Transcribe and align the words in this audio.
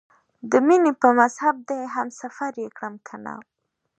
د 0.51 0.51
مینې 0.67 0.91
په 1.01 1.07
مذهب 1.19 1.55
دې 1.69 1.79
هم 1.93 2.07
سفر 2.21 2.51
یې 2.61 2.67
کړم 2.77 2.95
کنه؟ 3.07 3.33